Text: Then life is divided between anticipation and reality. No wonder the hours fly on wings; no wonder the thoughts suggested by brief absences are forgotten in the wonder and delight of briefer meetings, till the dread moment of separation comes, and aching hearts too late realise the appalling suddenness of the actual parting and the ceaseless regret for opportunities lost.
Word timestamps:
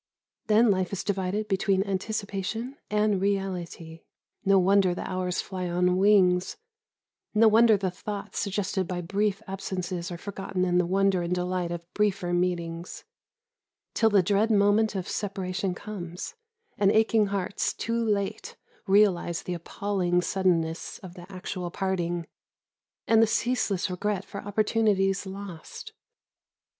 Then 0.47 0.71
life 0.71 0.91
is 0.91 1.03
divided 1.03 1.47
between 1.47 1.83
anticipation 1.83 2.75
and 2.89 3.21
reality. 3.21 4.01
No 4.43 4.57
wonder 4.57 4.95
the 4.95 5.07
hours 5.07 5.41
fly 5.41 5.69
on 5.69 5.95
wings; 5.97 6.57
no 7.35 7.47
wonder 7.47 7.77
the 7.77 7.91
thoughts 7.91 8.39
suggested 8.39 8.87
by 8.87 9.01
brief 9.01 9.43
absences 9.47 10.11
are 10.11 10.17
forgotten 10.17 10.65
in 10.65 10.79
the 10.79 10.87
wonder 10.87 11.21
and 11.21 11.35
delight 11.35 11.69
of 11.71 11.85
briefer 11.93 12.33
meetings, 12.33 13.03
till 13.93 14.09
the 14.09 14.23
dread 14.23 14.49
moment 14.49 14.95
of 14.95 15.07
separation 15.07 15.75
comes, 15.75 16.33
and 16.79 16.91
aching 16.91 17.27
hearts 17.27 17.71
too 17.71 18.03
late 18.03 18.57
realise 18.87 19.43
the 19.43 19.53
appalling 19.53 20.19
suddenness 20.23 20.97
of 21.03 21.13
the 21.13 21.31
actual 21.31 21.69
parting 21.69 22.25
and 23.07 23.21
the 23.21 23.27
ceaseless 23.27 23.87
regret 23.87 24.25
for 24.25 24.41
opportunities 24.41 25.27
lost. 25.27 25.93